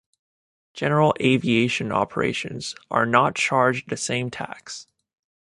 General 0.73 1.13
aviation 1.21 1.91
operations 1.91 2.73
are 2.89 3.05
not 3.05 3.35
charged 3.35 3.89
the 3.91 3.97
same 3.97 4.31
tax. 4.31 4.87